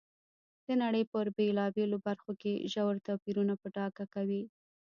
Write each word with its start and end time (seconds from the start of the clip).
د 0.65 0.67
نړۍ 0.81 1.03
په 1.11 1.19
بېلابېلو 1.37 1.97
برخو 2.07 2.31
کې 2.41 2.53
ژور 2.73 2.95
توپیرونه 3.07 3.53
په 3.61 3.67
ډاګه 3.75 4.05
کوي. 4.13 4.43